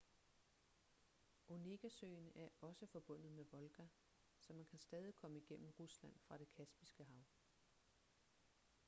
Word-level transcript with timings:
onegasøen 1.47 2.31
er 2.35 2.49
også 2.61 2.85
forbundet 2.85 3.31
med 3.31 3.45
volga 3.51 3.87
så 4.39 4.53
man 4.53 4.65
kan 4.65 4.79
stadig 4.79 5.15
komme 5.15 5.39
igennem 5.39 5.69
rusland 5.79 6.13
fra 6.19 6.37
det 6.37 6.49
kaspiske 6.57 7.03
hav 7.03 7.23